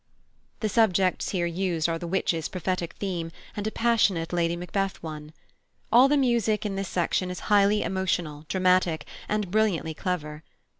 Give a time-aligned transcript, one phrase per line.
[0.61, 5.31] The subjects here used are the Witches' prophetic theme and a passionate Lady Macbeth one.
[5.91, 10.41] All the music in this section is highly emotional, dramatic, and brilliantly clever.